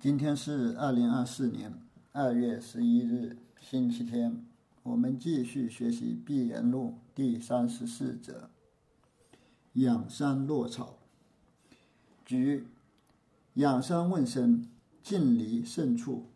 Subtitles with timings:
[0.00, 1.78] 今天是二零二四年
[2.12, 4.42] 二月十一日，星期天。
[4.82, 8.48] 我们继续学习《碧岩录》第三十四则：
[9.74, 10.96] 仰山落草。
[12.24, 12.66] 举
[13.52, 14.66] 仰山问身，
[15.02, 16.30] 近离甚处。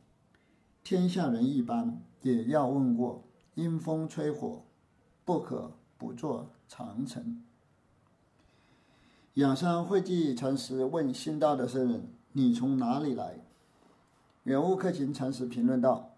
[0.83, 3.25] 天下人一般也要问过：
[3.55, 4.63] 阴风吹火，
[5.25, 7.43] 不可不作长城。
[9.35, 13.39] 仰山会记禅师问新到的僧人：“你从哪里来？”
[14.45, 16.17] 圆悟克勤禅师评论道：“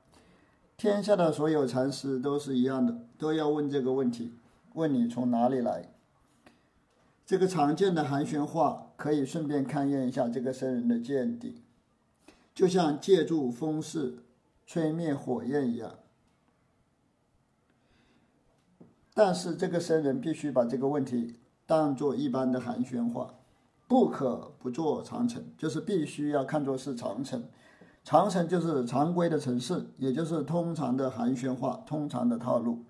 [0.76, 4.34] 天下的所有禅师都是一样的，都要问这个问题：
[4.74, 5.92] 问你从哪里来。
[7.24, 11.62] 这个常见的寒暄话，可以顺便勘验一下这个僧人的见地，
[12.52, 14.18] 就像借助风势
[14.66, 15.94] 吹灭火焰一样。
[19.14, 23.34] 但是这个僧人必须把这个问题当做一般的寒暄话，
[23.86, 27.44] 不可不做长城，就是必须要看作是长城。”
[28.06, 32.84] 长城就是常规的城市，也就是通常的寒暄话，通常的套路。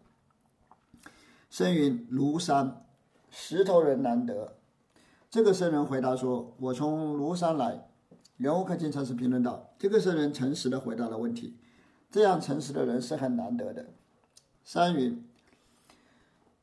[1.48, 2.84] 生云庐山，
[3.30, 4.58] 石头人难得。
[5.30, 7.88] 这个僧人回答说：“我从庐山来。”
[8.36, 11.56] 圆悟克勤禅师评论道：“这个僧人诚实的回答了问题，
[12.10, 13.86] 这样诚实的人是很难得的。”
[14.64, 15.26] 山云：“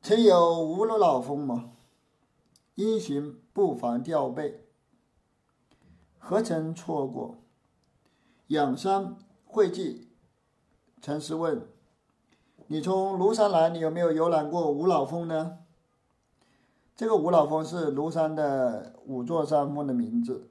[0.00, 1.72] 曾有无路老风吗？
[2.76, 4.60] 因行不妨吊背，
[6.20, 7.38] 何曾错过？”
[8.54, 9.16] 仰山
[9.46, 10.06] 会稽
[11.02, 11.66] 禅师问
[12.68, 15.58] ：“你从庐山来，你有没有游览过五老峰呢？”
[16.94, 20.48] 这个五老峰是庐山的五座山峰的名字。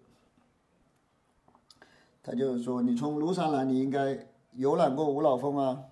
[2.21, 5.85] 他就是说：“你从庐山来，你应该游览过五老峰啊。”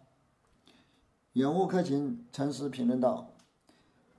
[1.31, 3.29] 圆悟克勤禅师评论道：“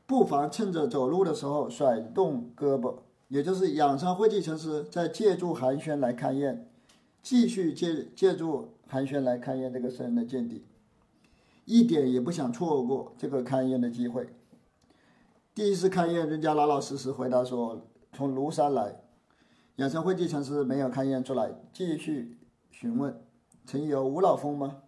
[0.07, 6.69] 不妨趁着走路的时候甩动胳膊，也就是仰山会稽禅师在借助寒暄来勘验。”
[7.23, 10.65] 继续借借助寒暄来勘验这个僧人的见地，
[11.65, 14.29] 一点也不想错过这个勘验的机会。
[15.55, 18.97] 第一次勘验，人家老老实实回答说从庐山来。
[19.77, 22.37] 养生会稽禅师没有勘验出来，继续
[22.71, 23.19] 询问：
[23.65, 24.83] 曾有五老峰吗？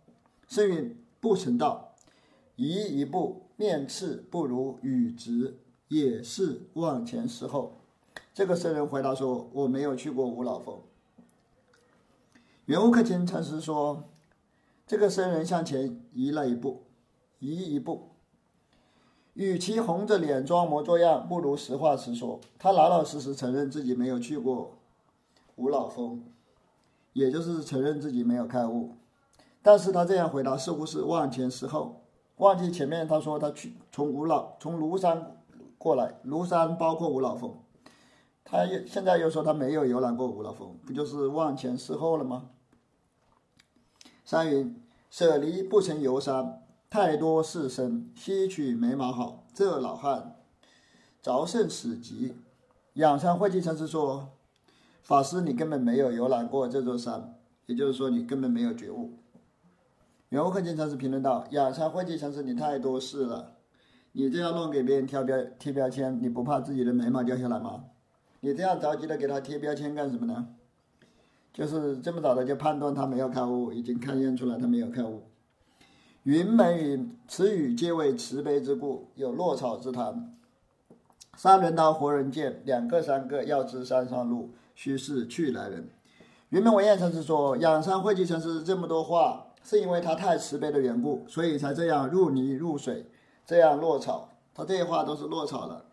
[0.47, 1.94] 圣云不曾到，
[2.56, 5.56] 移一步，面赤不如羽直，
[5.89, 7.81] 也是望前识后。
[8.34, 10.78] 这个僧人回答说：我没有去过五老峰。
[12.66, 14.04] 圆悟克勤禅师说
[14.88, 16.84] ：“这个僧人向前移了一步，
[17.38, 18.08] 移一步。
[19.34, 22.41] 与其红着脸装模作样，不如实话实说。
[22.58, 24.78] 他老老实实承认自己没有去过
[25.56, 26.22] 五老峰，
[27.12, 28.92] 也就是承认自己没有开悟。
[29.60, 32.00] 但是他这样回答似乎是忘前识后，
[32.36, 35.36] 忘记前面他说他去从五老从庐山
[35.76, 37.54] 过来，庐山包括五老峰。
[38.54, 42.50] 他又现在又说他没有游览过五老峰，不就是忘前识后了吗？”
[44.25, 49.44] 山云：“舍离不曾游山，太多事生，吸取眉毛好。
[49.53, 50.37] 这老汉
[51.20, 52.37] 着甚死急。”
[52.94, 54.28] 仰山会稽禅师说
[55.03, 57.34] ：“法师，你根本没有游览过这座山，
[57.66, 59.14] 也就是说，你根本没有觉悟。”
[60.31, 63.56] 圆悟克勤禅师评论道：“仰山会稽禅师，你太多事了，
[64.12, 67.87] 你这样乱给别人贴标贴标签，你不怕自己的眉毛掉下来吗？
[68.44, 70.49] 你这样着急的给他贴标签干什么呢？”
[71.50, 75.22] 就是这么早的就判断他没有开悟，已经勘验出来他没有开悟。
[76.25, 80.37] 云门云，此语皆为慈悲之故，有落草之谈。
[81.37, 85.88] 三人刀活人剑，两个三个要知山上路，须是去来人。
[86.50, 93.06] 云门文彦禅师说：“养山会稽禅师这么多话，是因为他太慈悲的缘故，所以才这样入泥入水，
[93.47, 94.28] 这样落草。
[94.53, 95.87] 他这些话都是落草了。”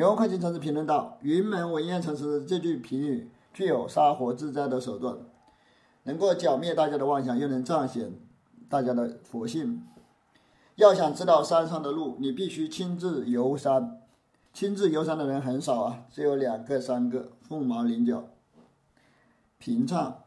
[0.00, 5.18] 圆悟会稽禅师评论道：“云门文彦禅师这句评语。”具有杀活自在的手段，
[6.04, 8.14] 能够剿灭大家的妄想，又能彰显
[8.66, 9.82] 大家的佛性。
[10.76, 14.00] 要想知道山上的路，你必须亲自游山。
[14.54, 18.24] 亲自游山的人很少啊，只有两个、三个，凤毛麟角。
[19.58, 20.22] 平畅，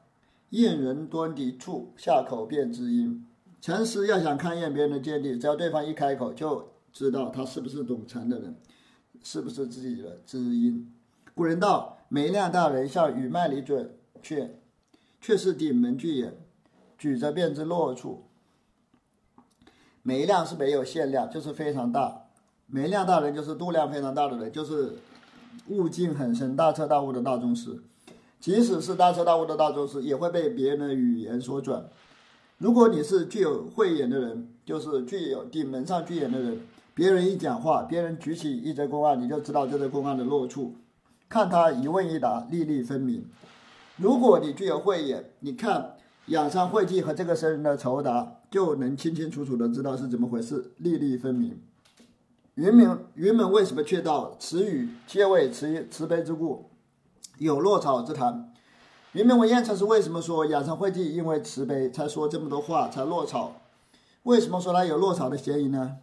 [0.52, 3.26] 验人端的处，下口便知音。
[3.60, 8.56] 禅师要想勘验别人的见地，只要对方一开口，就知道他是不是懂禅的人，
[9.22, 10.94] 是不是自己的知音。
[11.36, 12.00] 古人道。
[12.10, 14.60] 梅亮大人向羽脉里准确，
[15.20, 16.38] 却是顶门巨眼，
[16.96, 18.26] 举着便知落处。
[20.04, 22.28] 梅亮是没有限量，就是非常大。
[22.68, 25.00] 梅亮大人就是度量非常大的人，就是
[25.70, 27.82] 悟境很深、大彻大悟的大宗师。
[28.40, 31.90] 即使是大彻大悟的大宗师，也会被别人的语言所转。
[32.60, 36.62] 如果你是具有慧眼的人，就是具有顶门上巨眼的人，
[36.96, 40.76] 别人一讲话，别人举起一则公案，你就知道这则公案的落处。
[41.28, 43.26] 看他一问一答，粒粒分明。
[43.98, 45.96] 如果你具有慧眼，你看
[46.28, 51.60] 养伤会稽和这个僧人的酬答，就能清清楚楚的知道是怎么回事，粒粒分明。
[52.56, 56.70] 云门云门为什么却道词语皆为慈慈悲之故，
[57.40, 58.54] 有落草之谈？
[59.14, 63.56] 云门文彦禅师为什么说养伤会稽因为慈悲才说这么多话才落草？
[64.22, 65.98] 为什么说他有落草的嫌疑呢？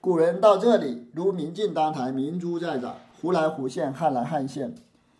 [0.00, 4.74] 古人到这里，如明镜当台，明珠在掌，忽来忽现，汉来汉现，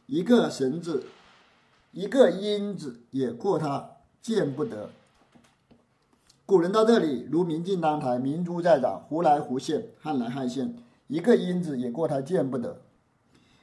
[0.07, 1.05] 一个绳子，
[1.93, 4.91] 一个因子也过他见不得。
[6.45, 10.77] 古人到这里，如明镜当台，明珠在掌，忽来忽现，汉来汉现，
[11.07, 12.79] 一个因子也过他见不得。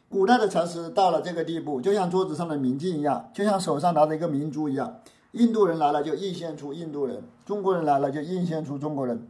[0.08, 5.02] 古代的禅师到了这个地步，就像桌子上的明镜一样，就像手上拿着一个明珠一样。
[5.34, 9.28] 印度人来了就映现出印度人，中国人来了就映现出中国人。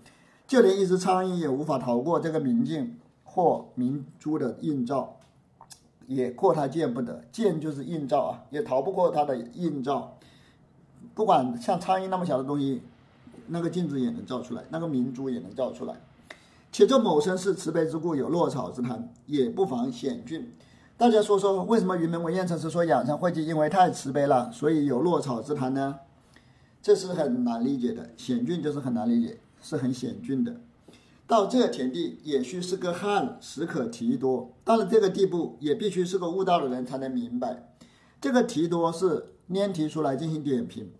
[0.50, 5.18] 就连一只苍蝇也无法逃过这个明镜或明珠的映照，
[6.08, 7.24] 也过它见不得。
[7.32, 10.18] 见就是映照啊，也逃不过它的映照。
[11.14, 12.82] 不管像苍蝇那么小的东西，
[13.46, 15.94] 那个镜子也能照出来，那个明珠也能照出来。
[16.72, 20.52] 且这某生是慈悲之故，有落草之谈，也不妨险峻。
[20.98, 26.00] 大家说说，为什么云门文彦禅师说养生会稽因为太慈悲了，所以有落草之谈呢？
[26.82, 29.38] 这是很难理解的，险峻就是很难理解。
[29.62, 30.62] 是很险峻的，
[31.28, 34.54] 到这田地也需是个汉，时可提多。
[34.64, 37.74] 到了这个地步，也必须是个悟道的人才能明白。
[38.22, 40.92] 这个提多是拈提出来进行点评，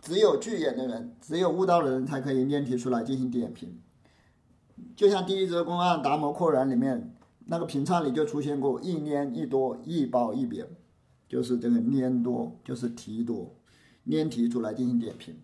[0.00, 3.78] 只有具眼的人，只有悟道的人才可以拈提出来进行点评。
[4.94, 7.14] 就像第一则公案《达摩扩然》里面
[7.46, 10.66] 那个评唱里就出现过一拈一多一褒一贬，
[11.28, 13.54] 就是这个拈多就是提多，
[14.06, 15.36] 拈提出来进行点评。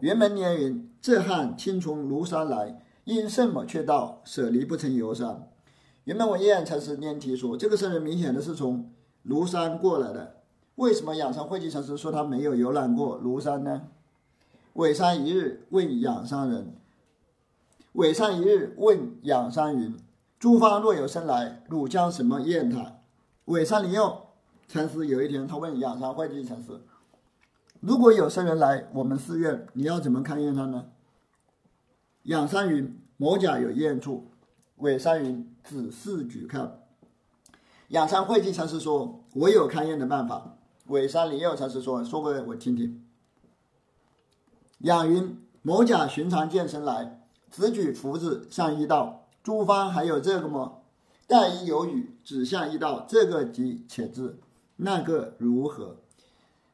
[0.00, 5.48] 原门年云：“自汉亲从庐山来，因什么却道舍离不成游山？”
[6.04, 8.92] 原门文彦禅师念题说：“这个僧人明显的是从
[9.26, 10.36] 庐山过来的。
[10.76, 13.82] 为什么养山慧济禅师说他没有游览过庐山呢？”
[14.74, 16.76] 尾山一日问养山人
[17.94, 19.96] ：“尾山一日问养山云
[20.38, 23.00] ：‘诸方若有生来，汝将什么验他？’
[23.46, 24.16] 尾山灵佑
[24.68, 26.80] 禅师有一天他问养山慧济禅师。
[27.80, 30.86] 如果有僧人来我们寺院，你要怎么看验他呢？
[32.24, 34.30] 仰山云：某甲有验处。
[34.78, 36.80] 伪山云：只是举看。
[37.88, 40.56] 仰山慧济禅师说：“我有勘验的办法。”
[40.88, 43.04] 伪山灵佑禅师说：“说给我听听。”
[44.80, 49.26] 仰云：某甲寻常见神来，只举福子向一道。
[49.42, 50.82] 诸方还有这个么？
[51.26, 54.40] 但一有语，指向一道，这个即且字，
[54.76, 55.96] 那个如何？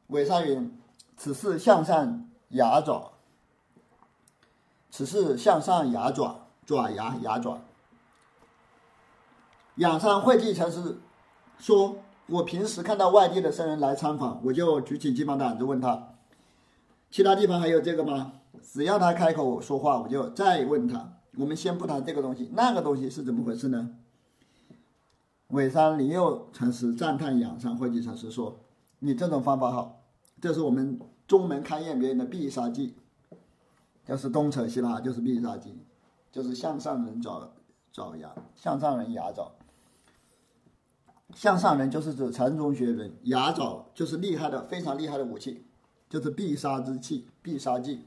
[0.07, 0.71] 伪山云。
[1.17, 3.13] 此是向上牙爪，
[4.91, 7.59] 此是向上牙爪，爪牙牙爪。
[9.75, 10.99] 仰山慧济禅师
[11.57, 11.97] 说
[12.27, 16.15] ：“我平时看到外地的僧人来参访，我就举起鸡毛掸子问他，
[17.11, 18.33] 其他地方还有这个吗？
[18.61, 21.13] 只要他开口说话，我就再问他。
[21.37, 23.91] 我们先不谈这个东西，那个东西是怎么回事呢？”
[25.49, 28.59] 尾山林佑禅师赞叹仰山慧济禅师说
[28.99, 30.01] ：“你这种方法好。”
[30.41, 32.93] 这是我们中门勘验别人的必杀技，
[34.05, 35.79] 就是东扯西拉，就是必杀技，
[36.31, 37.53] 就是向上人找
[37.91, 39.53] 找牙，向上人牙找。
[41.33, 45.65] 向上人就是指禅宗学人，牙找就是厉害的非常厉害的武器，
[46.07, 48.05] 就是必杀之器，必杀技。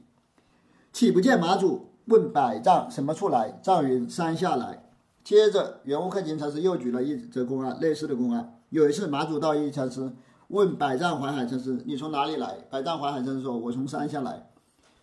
[0.93, 3.59] 岂不见马祖问百丈什么处来？
[3.61, 4.85] 丈云山下来。
[5.23, 8.59] 接着圆悟克勤禅师又举了一则公案，类似的公案。
[8.69, 10.13] 有一次马祖道一禅师。
[10.49, 14.49] 问百丈怀海禅师：“你从哪里来？”百丈怀海禅师说：“我从山下来。”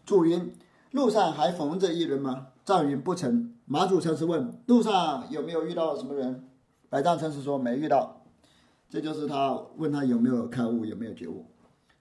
[0.04, 0.52] 祖云
[0.90, 6.48] ：“路上还逢着一人吗？”赵云：“不曾。”马祖禅师问：“路上有没有遇到什么人？”
[6.90, 8.22] 百丈禅师说：“没遇到。”
[8.90, 11.46] 这就是他问他有没有开悟，有没有觉悟。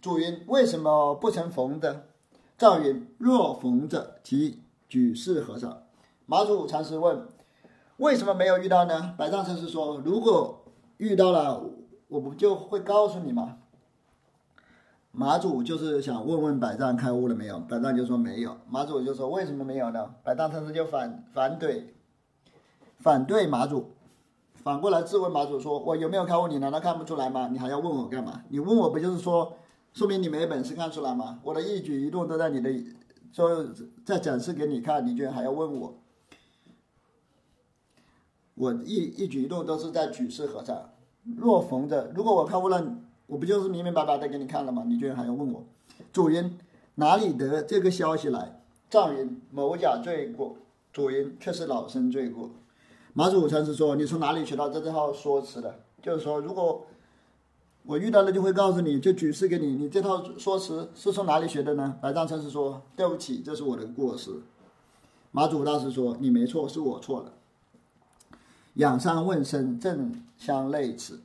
[0.01, 2.07] 祖云：“为什么不曾逢的？”
[2.57, 5.83] 赵云：“若逢着，即举世和尚。”
[6.25, 7.27] 马祖禅师问
[7.97, 10.65] ：“为什么没有遇到呢？”百丈禅师说：“如果
[10.97, 11.61] 遇到了。”
[12.07, 13.57] 我不就会告诉你吗？
[15.11, 18.57] 马祖就是想问问百丈开悟了没有，百丈就说没有。
[18.69, 20.13] 马祖就说为什么没有呢？
[20.23, 21.95] 百丈禅师就反反对，
[22.99, 23.91] 反对马祖，
[24.55, 26.49] 反过来质问马祖说：“我有没有开悟？
[26.49, 27.47] 你难道看不出来吗？
[27.49, 28.43] 你还要问我干嘛？
[28.49, 29.55] 你问我不就是说，
[29.93, 31.39] 说明你没本事看出来吗？
[31.43, 32.69] 我的一举一动都在你的，
[33.31, 33.65] 就
[34.05, 35.97] 在展示给你看，你居然还要问我？
[38.55, 40.89] 我一一举一动都是在举世和尚。”
[41.37, 44.83] 若逢着，如果我看悟了，我不就是明明白白的给你看了吗？
[44.85, 45.63] 你居然还要问我？
[46.13, 46.57] 主人
[46.95, 48.61] 哪里得这个消息来？
[48.89, 50.55] 藏云某甲罪过，
[50.93, 52.51] 主人却是老生罪过。
[53.13, 55.79] 马祖禅师说：“你从哪里学到这套说辞的？
[56.01, 56.85] 就是说，如果
[57.83, 59.67] 我遇到了就会告诉你，就举示给你。
[59.75, 61.97] 你这套说辞是从哪里学的呢？
[62.01, 64.31] 白丈禅师说：“对不起，这是我的过失。”
[65.31, 67.33] 马祖大师说：“你没错，是我错了。”
[68.75, 71.21] 养伤问僧，正相类似。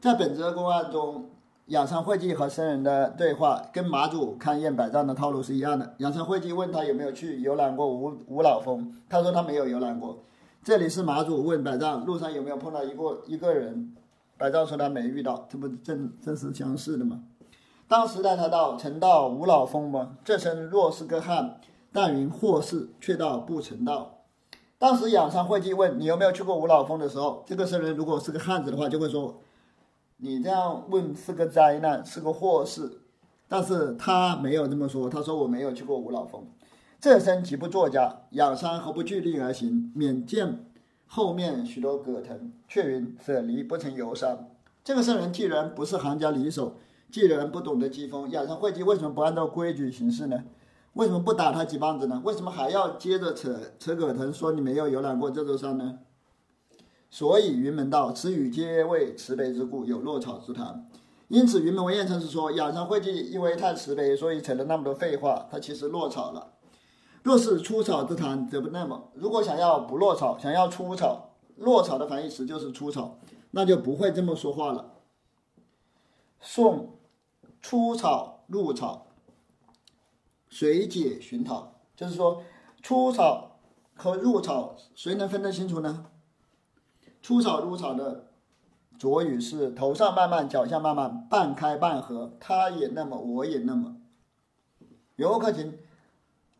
[0.00, 1.28] 在本则公案中，
[1.66, 5.94] 养伤会稽和僧人的对话跟马祖勘验百丈的套路是一样的。
[5.98, 10.20] 养伤会稽问他有没有去游览过五五老峰，他说他没有游览过。
[10.62, 13.96] 这里是马祖问百丈路上有没有碰到一个一个人，
[14.38, 17.24] 百丈说他没遇到，这不正正是相似的吗？
[17.88, 20.18] 当时带他到曾到五老峰吗？
[20.24, 21.58] 这身若是个汉，
[21.90, 24.19] 但云或是，却道不曾到。
[24.80, 29.38] 当时养山会稽问你有没有去过五老峰的时候，这个僧人如果是个汉子的话，就会说。
[30.16, 33.02] 你这样问是个灾难，是个祸事，
[33.46, 35.10] 但是他没有这么说。
[35.10, 36.46] 他说我没有去过五老峰。
[36.98, 39.92] 这身极不作家，养山何不据力而行？
[39.94, 40.64] 免见
[41.06, 44.48] 后面许多葛藤，却云舍离不曾游山。
[44.82, 46.76] 这个圣人既然不是行家里手，
[47.10, 50.42] 既然不懂得机锋，仰山会稽为什么不按照规矩行事呢？
[50.94, 52.20] 为什么不打他几棒子呢？
[52.24, 56.00] 为什么还要接着扯扯葛藤，说你没有游览过这座山呢？
[57.08, 60.88] 所以云门道，此语皆为慈悲之故，有落草之谈。
[61.28, 66.54] 因此，云门文彦禅师说，仰山会稽因为太慈悲，所以扯了那么多废话，他其实落草了。
[67.22, 69.10] 若是出草之谈，则不那么。
[69.14, 73.18] 如果想要不落草，想要出草，落草的反义词就是出草，
[73.52, 74.94] 那就不会这么说话了。
[76.40, 76.98] 宋
[77.60, 79.06] 出草入草，
[80.50, 81.72] 水解寻讨？
[81.96, 82.42] 就是说，
[82.82, 83.60] 出草
[83.94, 86.06] 和入草，谁能分得清楚呢？
[87.22, 88.26] 出草入草的
[88.98, 92.32] 着语是头上慢慢，脚下慢慢，半开半合。
[92.40, 93.96] 他也那么，我也那么。
[95.16, 95.78] 游客情，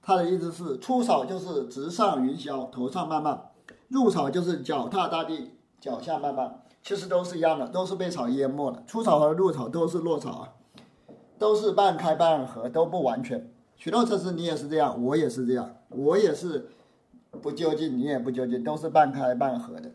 [0.00, 3.50] 他的意思是出草就是直上云霄，头上慢慢；
[3.88, 6.62] 入草就是脚踏大地，脚下慢慢。
[6.82, 8.82] 其实都是一样的，都是被草淹没了。
[8.86, 10.52] 出草和入草都是落草啊，
[11.38, 13.52] 都是半开半合，都不完全。
[13.80, 16.68] 许诺测试你也是这样，我也是这样，我也是
[17.40, 19.90] 不究竟，你也不究竟，都是半开半合的。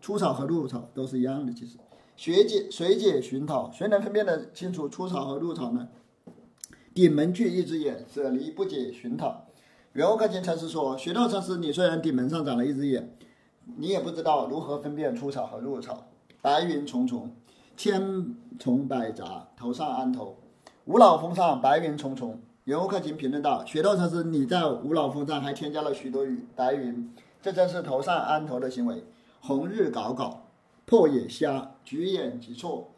[0.00, 1.76] 出草和入草都是一样的，其实
[2.14, 5.88] 学解谁解寻讨，谁能分辨得清楚出草和入草呢？
[6.94, 9.44] 顶门具一只眼，舍离不解寻讨。
[9.94, 13.12] 圆悟克勤禅师说：“学道禅师，你虽然顶门上长了一只眼，
[13.76, 16.06] 你也不知道如何分辨出草和入草。
[16.40, 17.32] 白云重重，
[17.76, 20.36] 千重百杂，头上安头。
[20.84, 29.02] 五老峰上白云重重。”圆悟克勤评论道：“学道禅师，你在五老峰上还添加了许多雨白云，这正是头上安头的行为。”
[29.40, 30.46] 红日搞搞，
[30.84, 32.90] 破眼瞎，举眼即错。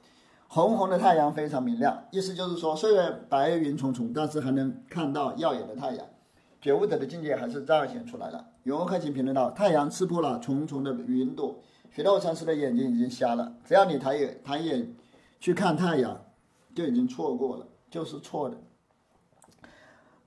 [0.48, 6.04] 红红的太阳非常明亮，意思就是说，虽然白云重重，但是还能看到耀眼的太阳。
[6.60, 8.44] 觉悟者的境界还是彰显出来了。
[8.64, 11.60] 永克勤评论道：“太阳刺破了重重的云朵，
[11.92, 13.54] 学道禅师的眼睛已经瞎了。
[13.64, 14.92] 只要你抬眼抬眼
[15.38, 16.20] 去看太阳，
[16.74, 18.56] 就已经错过了，就是错的。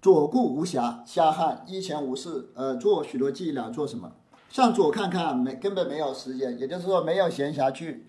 [0.06, 4.12] 左顾无暇，瞎汉一钱无事，呃，做许多伎俩，做什么？”
[4.52, 8.06] 向左看看，没根本没有时间，也就是说没有闲暇去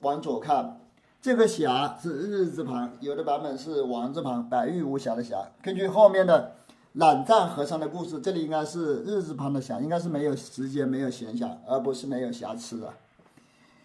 [0.00, 0.80] 往左看。
[1.22, 5.52] 这个暇是日字旁，有的版本是王字旁，白玉无瑕的瑕。
[5.62, 6.56] 根据后面的
[6.94, 12.92] 懒赞和尚的故事，这里应该是日字旁的暇，应该是没有时间，没有闲暇，而不是没有瑕疵啊。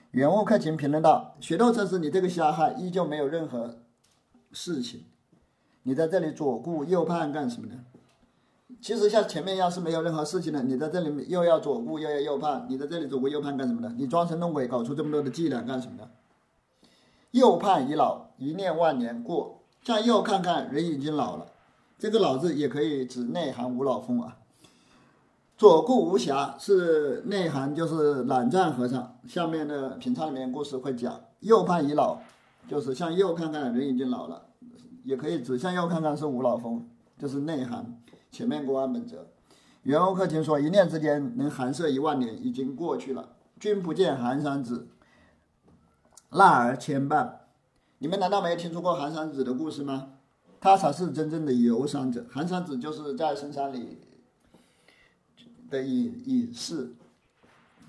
[0.10, 3.76] 原物克勤评论道：“雪豆禅师，你这个瞎汉依旧没有任何
[4.52, 5.04] 事情，
[5.86, 7.80] 你在这里左顾右盼干什么呢？”
[8.82, 13.94] 其实像前面一样是没有任何事情的，你在这里又要左顾又要右盼，你在这里左顾右盼干什么呢？
[13.98, 16.10] 你装神弄鬼搞出这么多的伎俩干什么呢？
[17.32, 21.48] 右盼已老，一念万年过，向右看看，人已经老了。
[21.98, 24.38] 这个“老”字也可以指内涵无老风啊。
[25.58, 29.18] 左顾无暇是内涵，就是懒赞和尚。
[29.28, 32.18] 下面的品唱里面故事会讲，右盼已老，
[32.68, 34.48] 就是向右看看，人已经老了，
[35.06, 38.02] 也可以指向右看看是无老峰，就是内涵。
[38.32, 39.28] 前面过安本则，
[39.84, 43.38] 袁欧克勤说：“一念之间能寒舍一万年，已经过去了。
[43.60, 44.90] 君不见寒山子，
[46.32, 47.32] 纳而牵绊。
[48.00, 50.14] 你们难道没有听说过寒山子的故事吗？
[50.60, 52.26] 他才是真正的游山者。
[52.30, 54.00] 寒山子就是在深山里
[55.70, 56.96] 的隐隐士，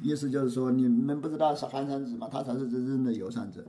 [0.03, 2.29] 意思就是说，你们不知道是寒山子吗？
[2.31, 3.65] 他才是真正的游山者。”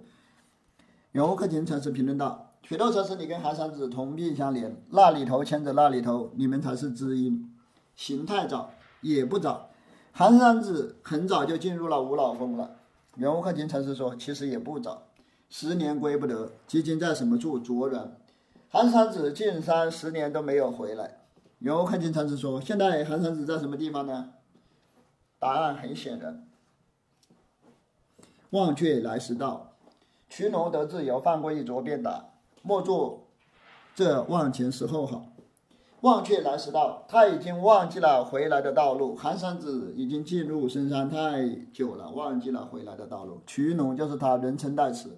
[1.13, 2.47] 袁欧克勤禅师评论道。
[2.67, 7.50] 雪豆禅师，你跟寒山子同病相怜，那里头牵着那里头，你们才是知音。
[7.95, 9.69] 形太早也不早，
[10.12, 12.75] 寒山子很早就进入了五老峰了。
[13.15, 15.03] 圆悟克勤禅师说，其实也不早，
[15.50, 17.57] 十年归不得，基金在什么处？
[17.57, 18.17] 着然。
[18.67, 21.21] 寒山子进山十年都没有回来。
[21.59, 24.33] 圆悟克勤禅师说，现在寒山子在什么地方呢？
[25.39, 26.45] 答案很显然，
[28.50, 29.71] 忘却来时道。
[30.27, 32.25] 渠农得自由，放过一啄便打。
[32.67, 33.29] 莫做
[33.95, 35.27] 这忘前时候好，
[36.01, 37.05] 忘却来时道。
[37.07, 39.15] 他已经忘记了回来的道路。
[39.15, 43.41] 寒山子已经进入深山太久了，忘记了回来的道路。
[43.47, 45.17] 渠农就是他，人称代词。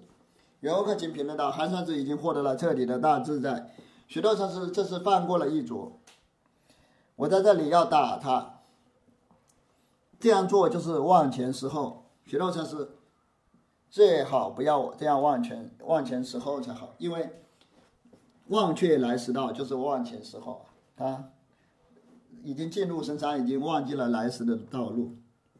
[0.60, 3.74] 袁欧克勤评论道：寒山子已经获得了彻底的大自在。
[4.06, 5.98] 许多禅师这是放过了一啄。
[7.16, 8.60] 我在这里要打他，
[10.20, 12.06] 这样做就是忘前时候。
[12.24, 12.90] 许多禅师
[13.90, 17.28] 最好不要这样忘前忘前时候才好，因为
[18.46, 20.64] 忘却来时到就是忘前时候，
[20.96, 21.30] 他
[22.42, 25.16] 已经进入深山，已经忘记了来时的道路，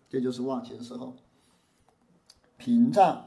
[0.08, 1.14] 这就是忘前时候。
[2.56, 3.26] 屏障。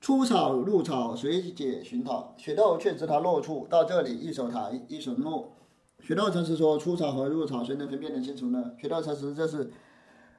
[0.00, 2.34] 出草入草，随解寻讨。
[2.36, 3.66] 雪豆却知它落处。
[3.68, 5.52] 到这里，一手抬，一手落。
[6.00, 9.72] 雪豆禅师说：“出草和入草，谁能分辨得清楚呢？”雪豆禅师这是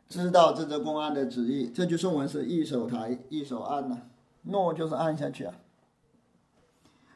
[0.10, 1.70] 知道这则公案的旨意。
[1.70, 4.04] 这句颂文是一手抬，一手按呢，
[4.44, 5.54] 落就是按下去啊。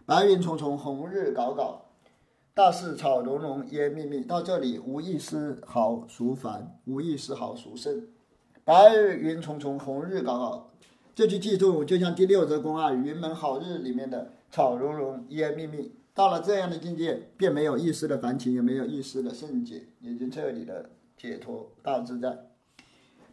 [0.06, 1.76] 白云重重，红日杲杲，
[2.54, 4.22] 大事草茸茸，烟密密。
[4.22, 8.08] 到这里，无一丝毫俗烦，无一丝毫俗甚。
[8.66, 10.64] 白日云重重，红日杲杲。
[11.16, 15.92] 这句记住，就像第六则公案“云门好日”里面的“草茸茸，烟密密”。
[16.14, 22.51] 到了这样的境界，便没有一丝的烦情，也没有一丝的圣洁，已经彻底的解脱大自在。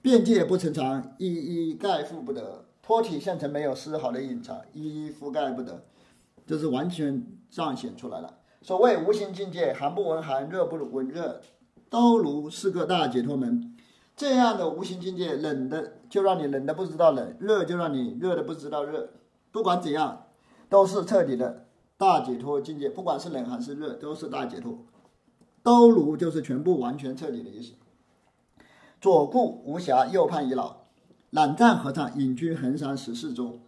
[0.00, 1.26] 边界不成长，一
[1.70, 5.84] 一盖覆不得；脱体现成，没有丝毫的隐藏，一一覆盖不得，
[6.46, 8.38] 这是完全彰显出来了。
[8.62, 11.40] 所谓无形境界，寒不闻寒，热不闻热，
[11.90, 13.74] 都如是个大解脱门。
[14.16, 19.10] 这样的无形境界，冷的就让你冷的不知道冷，热就让你热的不知道热。
[19.50, 20.26] 不管怎样，
[20.68, 22.88] 都是彻底的大解脱境界。
[22.88, 24.78] 不管是冷还是热，都是大解脱。
[25.62, 27.74] 都如就是全部完全彻底的意思。
[29.00, 30.76] 左顾无暇，右盼已老。
[31.30, 33.60] 懒赞和尚隐居衡山十四中。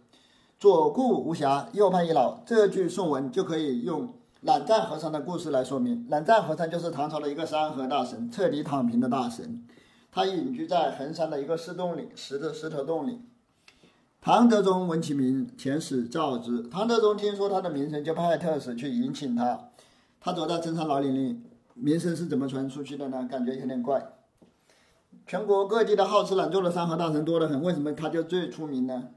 [0.59, 2.39] 左顾无暇，右盼已老。
[2.45, 6.05] 这句颂文就可以用懒赞和尚的故事来说明。
[6.09, 9.63] 懒赞和尚就是唐朝的一个山河大神，彻底躺平的大神。
[10.11, 13.21] 他隐居在衡山的一个石洞里，石的石头洞里。
[14.19, 16.61] 唐德宗闻其名，遣使召之。
[16.63, 19.69] 唐德宗听说他的名声，就派特使去迎请他。
[20.19, 21.39] 他走在深山老林里，
[21.73, 23.27] 名声是怎么传出去的呢？
[23.31, 24.05] 感觉有点怪。
[25.25, 29.09] 全国各地的好吃懒做的山河大神多得很，为什么他就最出名呢？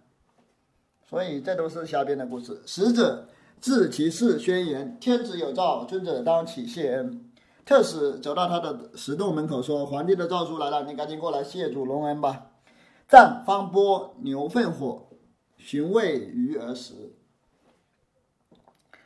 [1.08, 2.62] 所以这都是瞎编的故事。
[2.66, 3.28] 使者
[3.60, 7.30] 自其事宣言：天子有诏，尊者当起谢恩。
[7.64, 12.50] 特使走到他的石洞门口，说：“皇帝的诏书来了，你赶紧过来谢主隆恩吧。”
[13.08, 15.08] 赞方波牛粪火，
[15.56, 17.14] 寻味鱼儿食。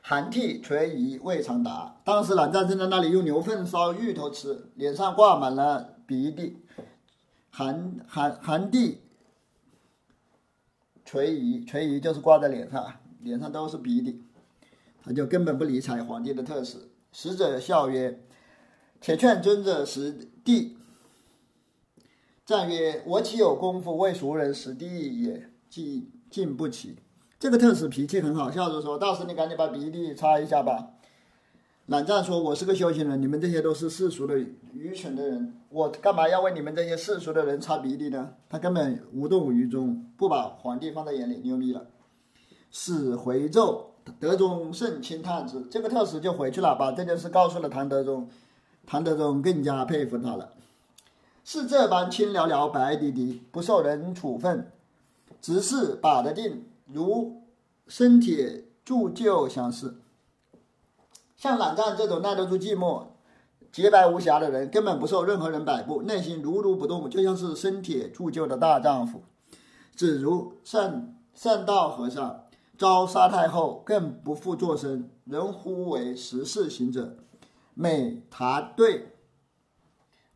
[0.00, 2.00] 寒涕垂疑未尝答。
[2.04, 6.64] 当时懒赞正在那里用牛粪烧芋头吃，脸上挂满了鼻涕，
[7.50, 9.02] 寒寒寒地
[11.04, 14.22] 垂疑垂疑就是挂在脸上，脸上都是鼻涕，
[15.02, 16.88] 他就根本不理睬皇帝的特使。
[17.12, 18.20] 使者笑曰。
[19.00, 20.10] 且劝尊者实
[20.44, 20.76] 地。
[22.44, 25.48] 赞曰：“我岂有功夫为熟人实地也？
[25.70, 26.96] 既进不起。”
[27.38, 30.94] 这个特使脾气很好，笑着说：“大师，你赶紧把鼻涕擦一下吧。”
[31.88, 34.38] 懒赞说：“我是个修行人，你们这些都是世俗的
[34.74, 41.86] 愚蠢的人，我干嘛要为你们这些世俗的人擦鼻涕呢？”他根本无动于衷，不把皇帝放在眼里，牛逼了。
[42.70, 45.62] 使回奏，德宗甚轻叹之。
[45.70, 48.28] 这个特使就回去了，把这件事告诉了唐德宗。
[48.84, 50.52] 唐德宗更加佩服他了，
[51.42, 54.70] 是这般轻寥寥、白滴滴，不受人处分，
[55.40, 57.40] 只是把得定，如
[57.86, 60.02] 生铁铸就相似。
[61.38, 63.04] 像懒战这种耐得住寂寞、
[63.70, 69.22] 洁白无瑕的人，根本不受任何人摆布，内心如如不动，就像是生铁铸就的大丈夫。
[69.94, 72.44] 只如善善道和尚
[72.76, 77.16] 遭杀太后，更不复作声，人呼为十世行者。
[77.72, 79.12] 每塔对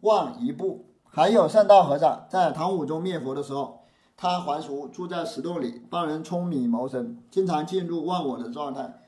[0.02, 3.80] 望一步，还有善道和尚在唐武宗灭佛的时候，
[4.16, 9.01] 他还俗住在石洞里，帮人舂米谋生，经常进入忘我的状态，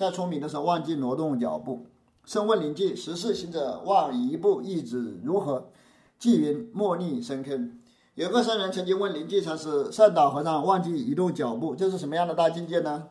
[0.00, 1.84] 在聪明的时候忘记挪动脚步。
[2.24, 5.70] 生问灵济，十世行者望一步，意指如何？
[6.18, 7.78] 济云：莫逆深坑。
[8.14, 13.10] 有个僧人曾经问灵济禅师：善导和尚忘记移动脚步，这是什么样的大境界呢？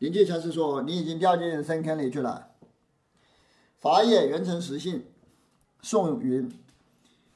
[0.00, 2.48] 灵济禅师说：你已经掉进深坑里去了。
[3.76, 5.04] 法也原成实性。
[5.82, 6.50] 宋云：“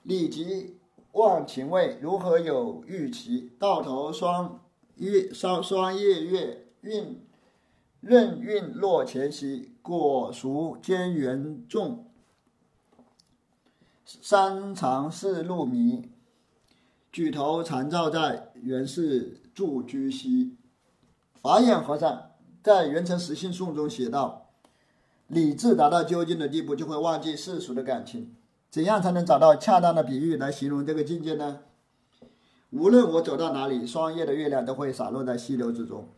[0.02, 0.78] 礼即
[1.12, 3.52] 忘情味，如何有预期？
[3.60, 4.60] 到头双
[4.96, 7.24] 月双双夜月运，
[8.02, 12.10] 任运落前夕，果熟兼缘重。
[14.04, 16.10] 山长四路迷，
[17.12, 20.56] 举头残照在，原是住居兮。
[21.40, 24.48] 法眼和尚在《元成实信颂》中写道
[25.28, 28.34] ：“理智达到究竟的地步，就会忘记世俗的感情。
[28.68, 31.60] 怎样才能找到恰当的比喻来形容这个境界呢？
[32.70, 36.08] 无论我走到哪里，霜叶的月亮都会洒落在溪流之中。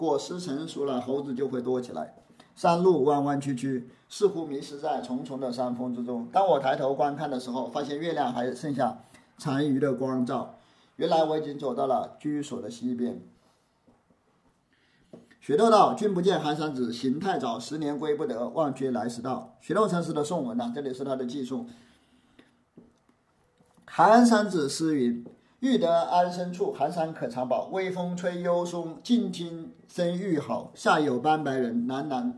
[0.00, 2.14] 果实成熟了，猴子就会多起来。
[2.56, 6.26] 山路弯弯曲曲，似乎迷失在重重的山峰之中。
[6.32, 9.02] 当我抬头观看的时候，发现月亮还剩下。”
[9.36, 10.58] 残余的光照，
[10.96, 13.22] 原来我已经走到了居所的西边。
[15.40, 21.66] 雪窦道：“君不见寒山子，行太早，十年归不得，忘却来时道。”雪窦禅师的颂文呐，这里是他的寄颂。
[23.86, 25.24] 寒山子诗云
[25.60, 27.68] ：“欲得安身处，寒山可藏宝。
[27.70, 30.72] 微风吹幽松，静听声愈好。
[30.74, 32.32] 下有斑白人，喃喃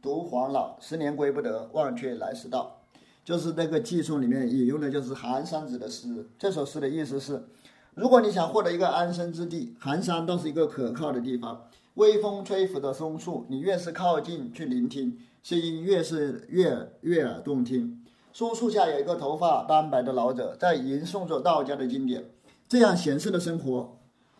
[0.00, 0.76] 独黄老。
[0.78, 2.76] 十年归不得，忘却来时道。”
[3.24, 6.28] 就是那个寄送里面引用的，就是寒山子的诗。
[6.38, 7.48] 这首诗的意思是，
[7.96, 11.64] 如果你想获得一个安身之地，寒山倒是一个可靠的地方。
[11.94, 18.04] 微风吹拂的松树，你越是靠近去聆听，声音越是悦悦耳动听。
[18.32, 22.24] 松树下有一个头发斑白的老者，在吟诵着道家的经典。
[22.68, 23.96] 这样闲适的生活，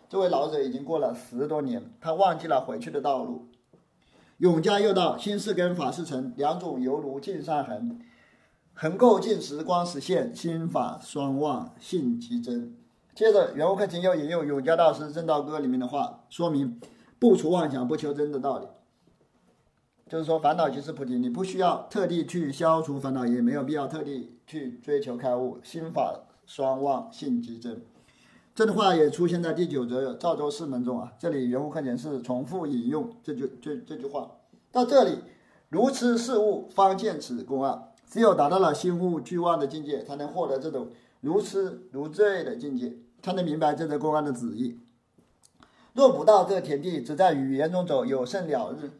[0.06, 3.48] 这位老者已经过了十多年，他忘记了回去的道路。
[4.36, 7.98] 永嘉又道：心事跟法事成，两种犹如镜上痕。
[8.74, 12.76] 横构尽时光实现，心法双旺性极真。
[13.14, 16.78] 接着，圆悟克勤又引用永嘉大师《正道歌》里面的话，说明
[17.18, 18.66] 不除妄想、不求真的道理。
[20.06, 25.58] 就是说，烦恼即是菩提，你不需要特地去消除烦恼，也没有必要特地去追求开悟。
[25.64, 27.82] 心法双旺性极真，
[28.58, 31.12] 这句话也出现在第九则赵州四门中啊。
[31.16, 34.32] 这里圆悟克勤是重复引用这句这这句话。
[34.72, 35.18] 到这里，
[35.68, 37.92] 如痴似悟，方见此公案。
[38.10, 40.88] 只有达到了心悟俱忘的境界，才能获得这种
[41.20, 44.80] 如痴如醉的境界，才能明白这则公案的旨意。
[45.92, 48.90] 若不到这田地，只在语言中走，有甚了日？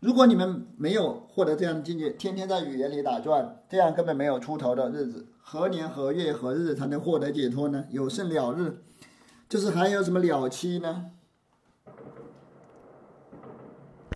[0.00, 5.26] 如果你们没有获得这样的境界，天天在语言里打转，这样根本没有出头的日子。
[5.42, 7.84] 何年何月何日才能获得解脱呢？
[7.90, 8.78] 有甚了日？
[9.46, 11.10] 就是还有什么了期呢？